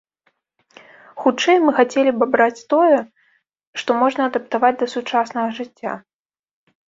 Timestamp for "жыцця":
5.59-5.93